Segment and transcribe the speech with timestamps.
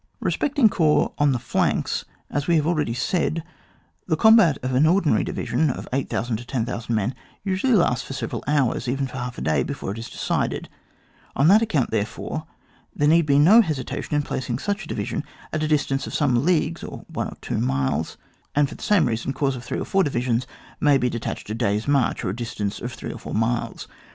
[0.19, 3.43] Bespecting corps on the fianks, as we have cdready said,
[4.07, 8.13] the combat of an or dinary division of 8000 to 10,000 men usually lasts for
[8.13, 10.69] several hours, even for half a day before it is decided;
[11.35, 12.47] on that account, therefore,
[12.95, 16.43] there need be no hesitation in placing such a division at a distance of some
[16.45, 18.17] leagues or one or two miles,
[18.55, 20.47] and for the same reason, corps of three or four divisions
[20.79, 23.87] may be detached a day's march or a distance of three or four miles.